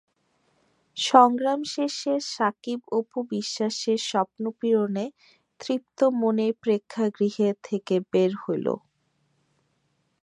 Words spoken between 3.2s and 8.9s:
বিশ্বাসের স্বপ্নপূরণে তৃপ্ত মনে প্রেক্ষাগৃহে থেকে বের হলো।